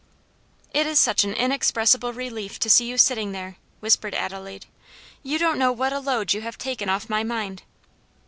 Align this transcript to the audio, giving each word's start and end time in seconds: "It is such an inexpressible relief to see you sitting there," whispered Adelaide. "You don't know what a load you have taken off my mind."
"It 0.73 0.87
is 0.87 0.99
such 0.99 1.23
an 1.25 1.33
inexpressible 1.35 2.11
relief 2.11 2.57
to 2.61 2.71
see 2.71 2.85
you 2.87 2.97
sitting 2.97 3.33
there," 3.33 3.57
whispered 3.81 4.15
Adelaide. 4.15 4.65
"You 5.21 5.37
don't 5.37 5.59
know 5.59 5.71
what 5.71 5.93
a 5.93 5.99
load 5.99 6.33
you 6.33 6.41
have 6.41 6.57
taken 6.57 6.89
off 6.89 7.07
my 7.07 7.23
mind." 7.23 7.61